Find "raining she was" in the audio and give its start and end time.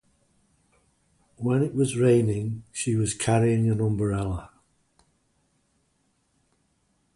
1.95-3.13